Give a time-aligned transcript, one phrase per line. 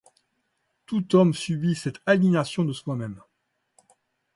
[0.87, 3.21] Tout homme subit cette aliénation de soi-même.